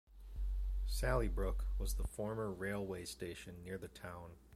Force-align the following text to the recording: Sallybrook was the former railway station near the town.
Sallybrook 0.87 1.63
was 1.77 1.93
the 1.93 2.07
former 2.07 2.51
railway 2.51 3.05
station 3.05 3.61
near 3.63 3.77
the 3.77 3.87
town. 3.87 4.31